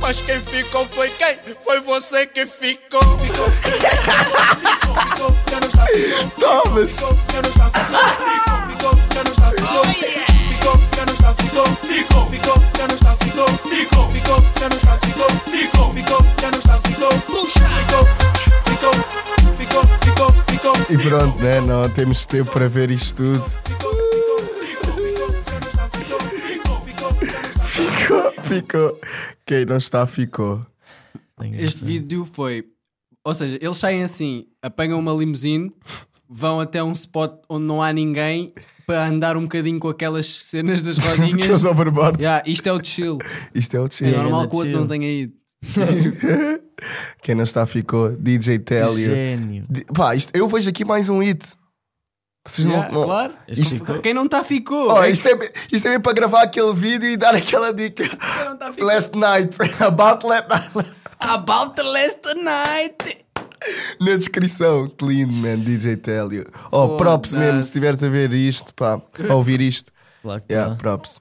[0.00, 1.38] Mas quem ficou foi quem?
[1.62, 3.00] Foi você que ficou.
[6.38, 6.98] Thomas.
[20.90, 21.60] E pronto, né?
[21.60, 23.44] Não temos tempo para ver isto tudo.
[27.66, 29.00] Ficou, ficou.
[29.44, 30.64] Quem não está, ficou.
[31.58, 32.73] Este vídeo foi.
[33.24, 35.72] Ou seja, eles saem assim, apanham uma limusine,
[36.28, 38.52] vão até um spot onde não há ninguém
[38.86, 41.48] para andar um bocadinho com aquelas cenas das rodinhas.
[41.48, 42.20] Os overboards.
[42.20, 43.18] Yeah, isto é o chill.
[43.54, 44.10] Isto é o É chill.
[44.10, 45.32] normal que o outro não tenha ido.
[47.22, 48.10] Quem não está, ficou.
[48.16, 49.06] DJ Télio.
[49.06, 49.66] Gênio.
[49.94, 51.54] Pá, isto, eu vejo aqui mais um hit.
[52.46, 53.32] Vocês Yeah, não, não- Claro.
[53.48, 54.92] Isto- Quem não está ficou.
[54.92, 58.04] Oh, É isto, é, isto é mesmo para gravar aquele vídeo e dar aquela dica.
[58.80, 59.56] Last night.
[59.82, 60.90] About last night.
[61.28, 63.24] About the last night.
[64.00, 64.88] Na descrição.
[64.88, 65.58] Que lindo, man.
[65.58, 66.50] DJ Télio.
[66.70, 67.36] Oh, props Foda-se.
[67.36, 67.62] mesmo.
[67.62, 69.00] Se estiveres a ver isto, pá.
[69.28, 69.90] A ouvir isto.
[70.22, 70.78] Claro que Yeah, tá.
[70.80, 71.20] props.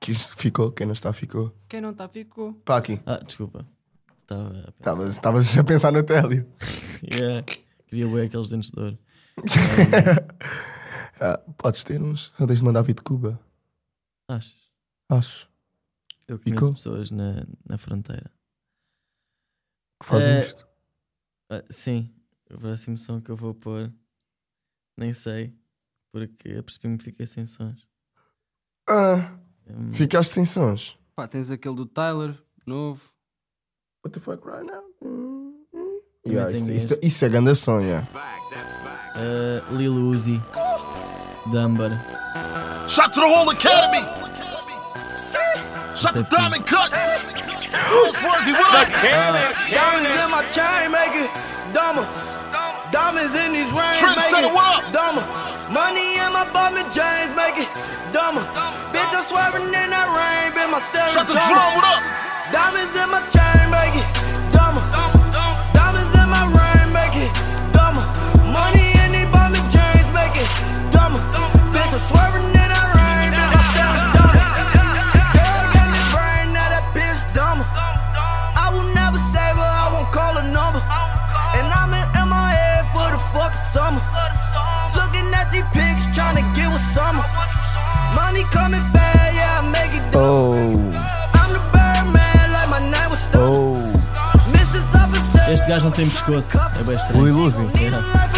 [0.00, 0.70] Que isto ficou.
[0.72, 1.52] Quem não está, ficou.
[1.68, 2.52] Quem não está ficou.
[2.64, 3.00] Pá, aqui.
[3.06, 3.66] Ah, desculpa.
[4.30, 4.70] A.
[4.78, 6.46] Estavas estavas a pensar no Télio.
[7.02, 7.44] Yeah.
[7.88, 8.98] Queria ver aqueles dentes de ouro.
[11.20, 12.30] Ah, podes ter uns.
[12.36, 13.40] Só tens de mandar vir de Cuba.
[14.28, 14.52] Acho.
[15.08, 15.48] Acho.
[16.28, 16.74] Eu conheço Ficou?
[16.74, 18.30] pessoas na, na fronteira.
[20.00, 20.66] Que fazem Eh, isto.
[21.50, 22.14] ah, sim,
[22.50, 23.92] o próximo som que eu vou pôr,
[24.96, 25.54] nem sei,
[26.12, 27.86] porque apercebi-me que fiquei sem sons.
[28.88, 30.96] Ah, Hum, ficaste sem sons.
[31.16, 33.02] Pá, tens aquele do Tyler, novo.
[34.04, 34.82] What the fuck right now?
[35.00, 38.06] Também Yeah, tenho isto, isso é grande som, yeah.
[38.14, 40.40] ah, Lil Uzi,
[41.50, 41.90] Dumber.
[42.88, 44.02] Shout to the whole academy.
[45.96, 47.55] Shout to Diamond Cuts.
[47.72, 48.88] Worthy, what up?
[49.02, 51.30] Diamonds in my chain make it
[51.74, 52.06] dumber.
[52.94, 54.92] Diamonds in these rings Trent make it it, what up?
[54.94, 55.24] dumber.
[55.74, 57.68] Money in my bum and James make it
[58.14, 58.42] dumber.
[58.94, 61.10] Bitch, I'm swerving in that rain, been my stereo.
[61.10, 62.02] Shut the drum, what up?
[62.54, 63.65] Diamonds in my chain
[90.14, 90.54] Oh.
[95.36, 97.38] Said, Este gajo não tem pescoço, é bem estranho.
[97.38, 97.62] Uzi.
[97.78, 98.35] Yeah.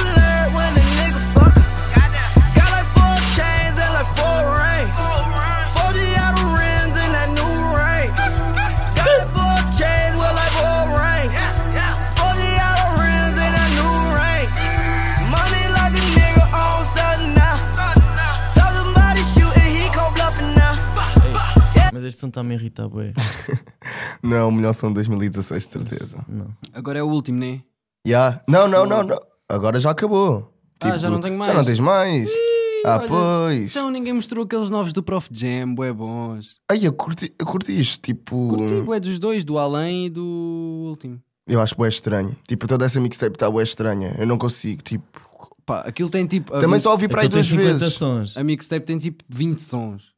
[22.38, 23.12] Está-me a irritar, bué.
[24.22, 26.24] Não o melhor de 2016, de certeza.
[26.28, 26.48] Não.
[26.72, 27.62] Agora é o último, né?
[28.06, 28.40] Yeah.
[28.48, 29.20] Não, não, não, não.
[29.48, 30.52] Agora já acabou.
[30.80, 31.54] Ah, já não tenho Já mais?
[31.56, 32.30] não tens mais.
[32.84, 33.70] ah, Olha, pois.
[33.70, 36.58] Então ninguém mostrou aqueles novos do Prof Jam, bué bons.
[36.70, 38.00] Ai, eu curti, eu curti isto.
[38.00, 40.24] Tipo, Curti bué dos dois, do Além e do
[40.88, 41.20] último.
[41.46, 42.36] eu acho bué estranho.
[42.46, 44.14] Tipo, toda essa mixtape está bué estranha.
[44.18, 44.82] Eu não consigo.
[44.82, 45.04] Tipo,
[45.66, 46.54] Pá, aquilo tem tipo.
[46.54, 47.94] a também só ouvi para aí tem duas 50 vezes.
[47.94, 48.36] sons.
[48.36, 50.12] A mixtape tem tipo 20 sons.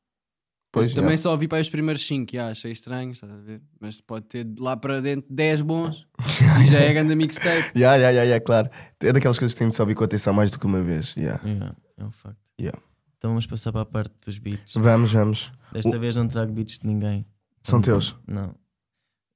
[0.73, 1.23] Pois, Também yeah.
[1.23, 3.61] só ouvi para os primeiros 5, já, achei estranho, estás a ver?
[3.81, 6.07] Mas pode ter lá para dentro 10 bons
[6.63, 7.73] e já é grande mixtape.
[7.77, 8.71] Yeah, yeah, yeah, yeah, claro.
[9.03, 11.15] É daquelas coisas que tem de se ouvir com atenção mais do que uma vez.
[11.17, 11.41] Yeah.
[11.45, 12.39] Yeah, é um facto.
[12.61, 12.79] Yeah.
[13.19, 14.75] Então vamos passar para a parte dos beats.
[14.77, 15.51] Vamos, vamos.
[15.73, 17.27] Desta O- vez não trago beats de ninguém.
[17.65, 18.17] São Não- teus?
[18.27, 18.55] Não.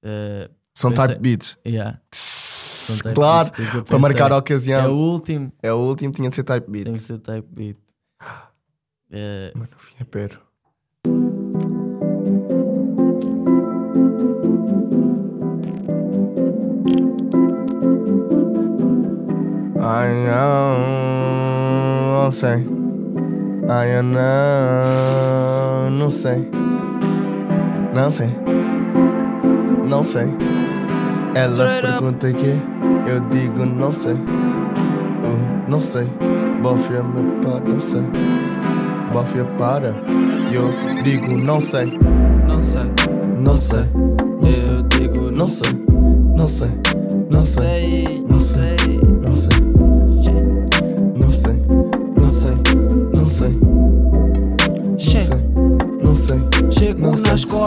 [0.05, 1.59] Eh, São pensei- type beats.
[1.67, 2.01] Yeah.
[2.13, 4.81] São Claro, beats, para marcar a ocasião.
[4.85, 5.53] É o último.
[5.63, 6.85] É o último, tinha de ser type beat.
[6.85, 7.77] Tem que ser type beat.
[9.11, 9.69] Eh, Mano,
[9.99, 10.41] é pero.
[19.87, 20.79] Ai, não,
[22.25, 22.67] não sei.
[23.69, 26.49] Ai, eu não, não sei.
[27.95, 28.35] Não sei.
[29.87, 30.27] Não sei.
[31.35, 32.59] Ela pergunta que
[33.07, 34.15] eu digo não sei.
[34.15, 34.19] Uh,
[35.69, 36.07] não sei.
[36.63, 38.01] Bofia me para, não sei.
[39.13, 39.95] Bofia para.
[40.51, 40.71] Eu
[41.03, 41.93] digo não sei.
[42.49, 42.91] Não sei,
[43.39, 43.85] Não sei.
[44.41, 44.73] Não sei.
[44.73, 45.73] eu digo Não sei.
[46.35, 46.71] Não sei.
[47.29, 48.25] Não sei.
[48.27, 48.84] não sei.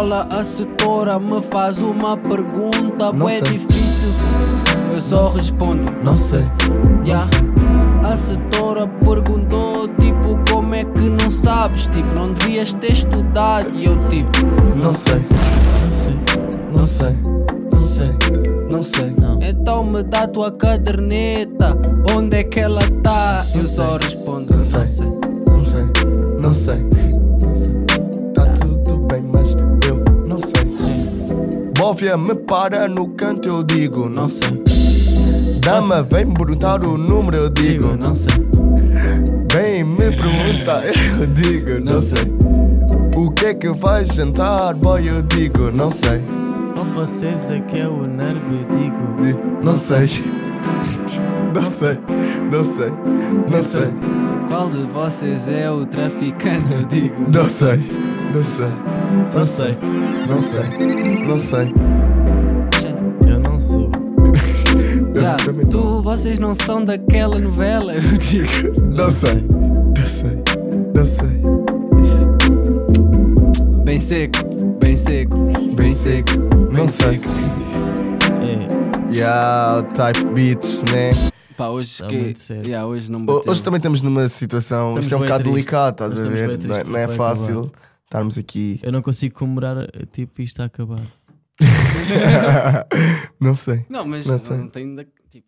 [0.07, 0.17] Sei.
[0.17, 3.57] escola, a setora me faz uma pergunta, Não é sei.
[3.57, 4.09] difícil.
[4.93, 6.45] Eu só respondo, Não sei.
[7.05, 7.23] yeah.
[8.05, 11.87] A setora perguntou, tipo, como é que não sabes?
[11.87, 13.69] Tipo, não devias ter estudado.
[13.73, 14.29] E eu, tipo,
[14.81, 15.21] Não sei.
[16.73, 17.17] Não sei.
[17.71, 18.15] Não sei.
[18.69, 19.15] Não sei.
[19.47, 21.77] então me dá a tua caderneta.
[22.15, 23.45] Onde é que ela tá?
[23.55, 24.85] Eu só respondo, não sei.
[25.49, 25.83] Não sei.
[26.41, 27.16] Não sei.
[31.87, 34.61] Bóvia me para no canto, eu digo não sei.
[35.61, 38.35] Dama vem me perguntar o número, eu digo não sei.
[39.49, 40.83] Vem me perguntar,
[41.17, 42.25] eu digo não sei.
[43.15, 45.07] O que é que vais jantar, boy?
[45.07, 46.21] Eu digo não sei.
[46.73, 48.41] Qual vocês é que é o nervo?
[48.53, 49.47] Eu digo.
[49.63, 50.07] Não sei.
[51.55, 51.97] Não sei.
[52.51, 52.91] Não sei.
[53.49, 53.87] Não sei.
[54.49, 56.73] Qual de vocês é o traficante?
[56.73, 57.79] Eu digo, Não sei.
[58.33, 58.67] Não sei.
[59.25, 59.77] Só sei.
[60.27, 60.63] Não sei.
[61.27, 61.73] Não sei.
[63.27, 63.89] Eu não sou.
[65.15, 65.37] Eu Já,
[65.69, 67.93] tu, vocês não são daquela novela?
[67.93, 69.43] Eu digo, Não sei.
[69.97, 70.43] Não sei.
[70.93, 71.41] Não sei.
[73.83, 74.37] bem seco,
[74.79, 75.35] bem seco,
[75.75, 77.17] bem seco, bem Não sei.
[77.19, 77.29] seco.
[78.47, 81.11] É, Yeah, type beats, né?
[81.55, 82.33] Pá, hoje, Está que...
[82.67, 83.51] yeah, hoje não bateu.
[83.51, 84.99] Hoje também estamos numa situação.
[84.99, 86.59] Estamos isto é um bocado delicado, estás a ver?
[86.59, 87.87] Não é, não é vai fácil acabar.
[88.07, 88.79] Estarmos aqui.
[88.81, 91.01] Eu não consigo comemorar tipo isto a acabar.
[93.39, 93.85] não sei.
[93.89, 94.67] Não, mas Não não, sei.
[94.67, 95.03] tem da...
[95.29, 95.47] tipo,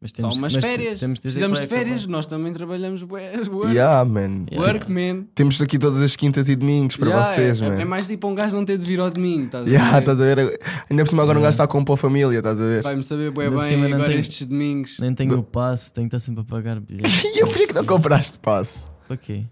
[0.00, 1.00] Mas só temos- umas mas férias.
[1.00, 2.12] temos de Precisamos de férias, acabar.
[2.12, 3.68] nós também trabalhamos work.
[3.72, 4.46] Yeah, man.
[4.52, 5.24] Work, man.
[5.34, 7.80] Temos aqui todas as quintas e domingos para Yeah, vocês, é, man.
[7.80, 9.98] é mais tipo um gajo não ter de vir ao domingo, estás Yeah, a ver?
[10.00, 10.60] estás a ver?
[10.90, 12.82] Ainda por cima agora um gajo está com pôr família, estás a ver?
[12.82, 14.98] Vai-me saber bué Ainda bem cima não agora tenho- estes domingos.
[15.00, 17.24] Nem tenho o passe, tenho que estar sempre a pagar bilhetes.
[17.34, 18.86] E eu porquê que não compraste passe?
[19.08, 19.44] Para quê?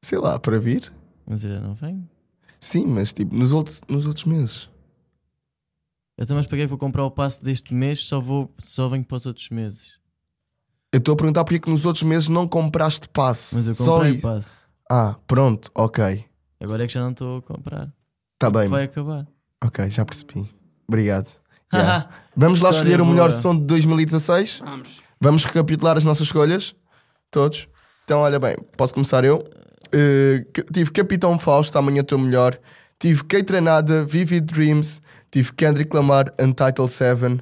[0.00, 0.90] Sei lá, para vir?
[1.26, 2.08] Mas eu já não venho.
[2.60, 4.70] Sim, mas tipo, nos outros, nos outros meses.
[6.16, 8.88] Eu também para que é que vou comprar o passe deste mês, só, vou, só
[8.88, 9.98] venho para os outros meses.
[10.92, 13.56] Eu estou a perguntar porque é que nos outros meses não compraste passe.
[13.56, 14.26] Mas eu Só comprei isso.
[14.28, 14.66] passe.
[14.90, 16.24] Ah, pronto, ok.
[16.62, 17.86] Agora é que já não estou a comprar.
[18.38, 18.68] Tá Porque bem.
[18.68, 19.26] Vai acabar.
[19.64, 20.48] Ok, já percebi.
[20.86, 21.28] Obrigado.
[21.74, 22.10] Yeah.
[22.36, 23.40] Vamos lá escolher o melhor boa.
[23.40, 24.60] som de 2016?
[24.62, 25.00] Vamos.
[25.18, 26.76] Vamos recapitular as nossas escolhas?
[27.30, 27.66] Todos?
[28.04, 29.42] Então, olha bem, posso começar eu?
[30.52, 32.58] Que- tive Capitão Fausto, Amanhã Estou Melhor.
[32.98, 35.00] Tive Kate Renada, Vivid Dreams.
[35.30, 37.40] Tive Kendrick Lamar, Untitled 7.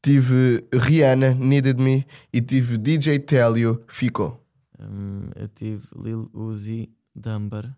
[0.00, 2.06] Tive Rihanna, Needed Me.
[2.32, 4.40] E tive DJ Telio, Ficou.
[4.80, 7.72] Hum, eu tive Lil Uzi, Dumber,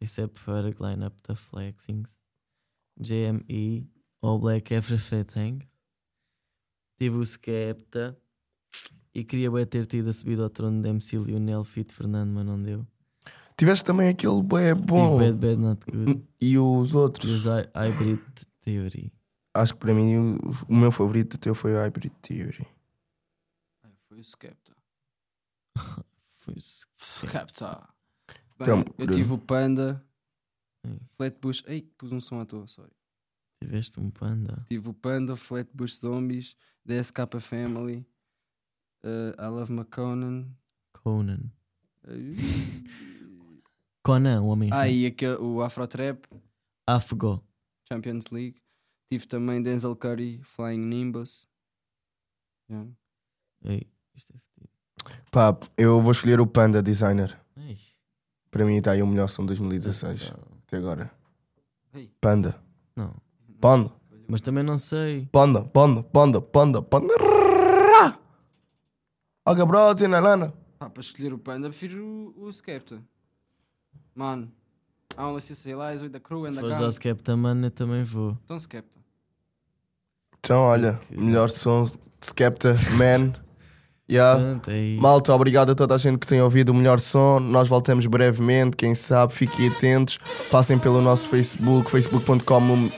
[0.00, 2.18] Except for a Lineup da Flexings,
[3.00, 3.88] JME,
[4.20, 5.60] All Black Everything.
[6.98, 8.16] Tive o Skepta
[9.14, 12.62] e queria ter tido a subida ao trono de MC Lionel Fit Fernando, mas não
[12.62, 12.86] deu.
[13.56, 15.18] Tiveste também aquele bué bom.
[15.18, 16.22] Bad Bad Not Good.
[16.40, 17.30] E os outros?
[17.30, 18.20] Os Hy- Hybrid
[18.60, 19.12] Theory.
[19.54, 20.38] Acho que para mim o,
[20.68, 22.66] o meu favorito teu foi o Hybrid Theory.
[24.08, 24.76] Foi o Skepta.
[26.38, 27.88] Foi o Skepta.
[28.58, 30.04] Bem, Então, eu tive o Panda,
[30.84, 31.64] Ei, Flatbush.
[31.66, 32.92] Ei, pus um som à toa, sorry.
[33.62, 34.64] Tiveste um panda.
[34.68, 38.06] Tive o Panda, Flatbush Zombies, DSK Family,
[39.02, 40.46] uh, I Love McConan.
[40.92, 41.50] Conan.
[42.06, 42.30] Uh,
[44.06, 44.70] Conan, o homem.
[44.72, 46.24] ah, e aquele, o Afro Trap,
[46.86, 47.42] Afgo.
[47.88, 48.56] Champions League.
[49.10, 51.46] Tive também Denzel Curry, Flying Nimbus.
[52.70, 52.90] Yeah.
[53.64, 54.72] Ei, isto é fedido.
[55.30, 57.38] Pá, eu vou escolher o Panda Designer.
[57.56, 57.76] Ei,
[58.50, 60.22] Para mim está aí o melhor som de 2016.
[60.22, 60.44] atenção.
[60.66, 61.10] Até agora.
[61.94, 62.10] Ei.
[62.20, 62.60] Panda.
[62.94, 63.14] Não.
[63.60, 63.92] Panda.
[64.28, 65.28] Mas também não sei.
[65.30, 65.64] Panda.
[65.64, 66.02] Panda.
[66.02, 66.40] Panda.
[66.40, 66.82] Panda.
[66.82, 67.14] Panda.
[69.48, 70.52] Olha, na lana.
[70.80, 72.04] Ah, para escolher o Panda, prefiro
[72.36, 73.00] o, o Skepta.
[74.16, 74.48] Mano,
[75.18, 76.84] I only see lies with the crew and Se the fores gang.
[76.84, 78.36] ao Skepta, mano, eu também vou.
[78.44, 78.98] Então Skepta.
[80.40, 81.92] Então, olha, melhor som de
[82.26, 83.34] Skepta, Man.
[84.08, 84.40] Yeah.
[84.40, 85.02] Pronto, é isso.
[85.02, 87.40] Malta, obrigado a toda a gente que tem ouvido o melhor som.
[87.40, 90.18] Nós voltamos brevemente, quem sabe, fiquem atentos.
[90.48, 92.88] Passem pelo nosso Facebook, facebook.com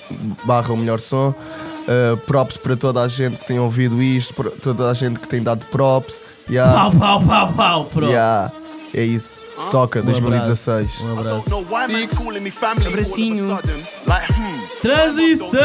[0.44, 1.30] barra o melhor som.
[1.30, 5.26] Uh, props para toda a gente que tem ouvido isto, para toda a gente que
[5.26, 6.20] tem dado props.
[6.46, 6.90] Yeah.
[6.90, 8.10] Pau, pau, pau, pau, props.
[8.10, 8.52] Yeah.
[8.94, 9.42] É isso.
[9.70, 11.00] Toca Um 2016.
[11.00, 11.50] abraço, Um abraço.
[11.50, 13.86] Know why man's calling me family all of a sudden?
[14.06, 14.58] Like, hmm.
[14.80, 15.58] Transição!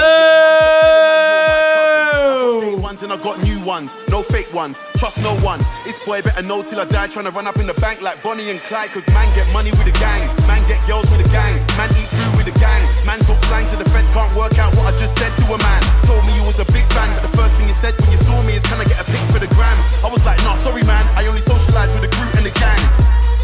[3.03, 4.79] And I got new ones, no fake ones.
[4.95, 5.59] Trust no one.
[5.83, 7.07] This boy better know till I die.
[7.11, 8.95] Trying to run up in the bank like Bonnie and Clyde.
[8.95, 12.07] Cause man get money with a gang, man get girls with a gang, man eat
[12.07, 12.79] food with a gang.
[13.03, 15.57] Man talk slang so the feds can't work out what I just said to a
[15.59, 15.81] man.
[16.07, 18.21] Told me you was a big fan, but the first thing you said when you
[18.23, 19.75] saw me is, Can I get a pic for the gram?
[19.99, 22.79] I was like, Nah, sorry man, I only socialize with the crew and the gang.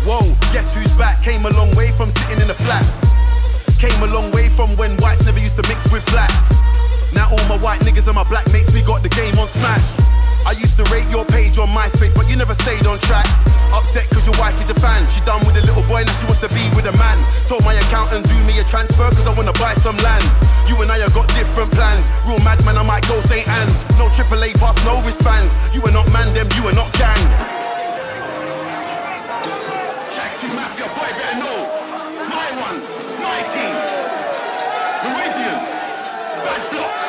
[0.07, 1.21] Whoa, guess who's back?
[1.21, 3.03] Came a long way from sitting in the flats.
[3.77, 6.55] Came a long way from when whites never used to mix with blacks.
[7.13, 9.83] Now all my white niggas and my black mates, we got the game on smash.
[10.47, 13.27] I used to rate your page on MySpace, but you never stayed on track.
[13.75, 15.03] Upset cause your wife is a fan.
[15.11, 17.19] She done with a little boy, now she wants to be with a man.
[17.47, 20.23] Told my accountant do me a transfer cause I wanna buy some land.
[20.67, 22.07] You and I have got different plans.
[22.23, 23.47] Real madman, I might go St.
[23.47, 23.83] Anne's.
[23.99, 25.59] No AAA pass, no wristbands.
[25.75, 27.58] You are not man, them, you are not gang.
[30.47, 31.67] Mafia, boy, better know.
[32.31, 33.75] My ones, my team.
[35.03, 35.59] Meridian,
[36.47, 37.05] bad blocks.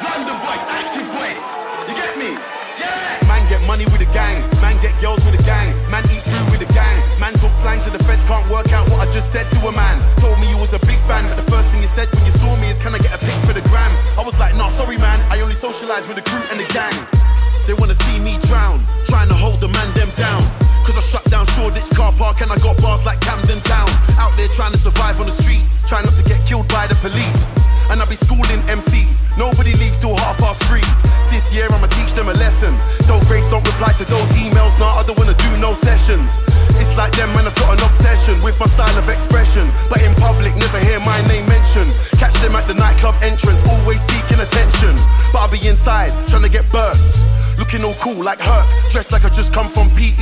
[0.00, 1.42] London boys, active boys.
[1.84, 2.32] You get me?
[2.80, 3.28] Yeah!
[3.28, 4.40] Man get money with a gang.
[4.64, 5.76] Man get girls with a gang.
[5.92, 6.96] Man eat food with a gang.
[7.20, 9.72] Man talk slang so the feds can't work out what I just said to a
[9.72, 10.00] man.
[10.16, 12.32] Told me you was a big fan, but the first thing you said when you
[12.32, 13.92] saw me is, Can I get a pic for the gram?
[14.16, 15.20] I was like, Nah, sorry, man.
[15.28, 16.96] I only socialize with the crew and the gang.
[17.66, 20.61] They wanna see me drown, trying to hold the man them down.
[20.92, 23.88] Cause I shut down Shoreditch car park and I got bars like Camden Town.
[24.20, 26.92] Out there trying to survive on the streets, trying not to get killed by the
[27.00, 27.56] police.
[27.88, 30.84] And I be schooling MCs, nobody leaves till half past three.
[31.32, 32.76] This year I'ma teach them a lesson.
[33.08, 36.36] So Grace don't reply to those emails, nah, I don't wanna do no sessions.
[36.76, 39.72] It's like them man, I've got an obsession with my style of expression.
[39.88, 41.96] But in public, never hear my name mentioned.
[42.20, 44.92] Catch them at the nightclub entrance, always seeking attention.
[45.32, 47.24] But I'll be inside, trying to get burst.
[47.58, 48.68] Look looking all cool like Herc.
[48.90, 50.12] Dressed like I just come from PE.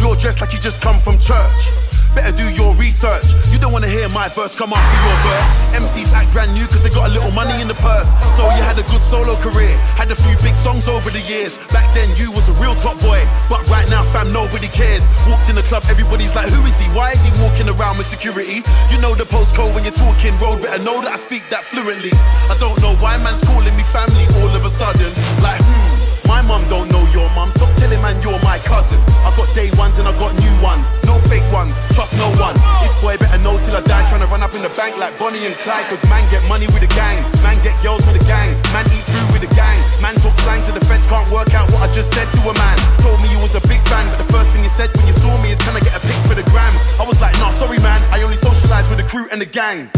[0.00, 1.70] You're dressed like you just come from church.
[2.14, 3.28] Better do your research.
[3.52, 5.48] You don't wanna hear my verse come after your verse.
[5.84, 8.08] MCs act brand new cause they got a little money in the purse.
[8.34, 11.58] So you had a good solo career, had a few big songs over the years.
[11.68, 13.20] Back then you was a real top boy,
[13.52, 15.04] but right now fam nobody cares.
[15.28, 16.88] Walked in the club, everybody's like, who is he?
[16.96, 18.64] Why is he walking around with security?
[18.90, 22.16] You know the postcode when you're talking road, better know that I speak that fluently.
[22.48, 25.12] I don't know why man's calling me family all of a sudden.
[25.44, 25.75] Like, hmm.
[26.36, 27.48] My mum don't know your mum.
[27.48, 29.00] Stop telling man you're my cousin.
[29.24, 30.92] I got day ones and I got new ones.
[31.08, 31.80] No fake ones.
[31.96, 32.52] Trust no one.
[32.84, 34.04] This boy better know till I die.
[34.04, 35.88] Trying to run up in the bank like Bonnie and Clyde.
[35.88, 37.24] Cause man get money with the gang.
[37.40, 38.52] Man get girls with the gang.
[38.76, 39.80] Man eat food with the gang.
[40.04, 42.52] Man talk slang so the feds can't work out what I just said to a
[42.52, 42.76] man.
[43.00, 45.16] Told me you was a big fan, but the first thing you said when you
[45.16, 46.76] saw me is can I get a pic for the gram?
[47.00, 48.04] I was like, nah, sorry man.
[48.12, 49.88] I only socialize with the crew and the gang.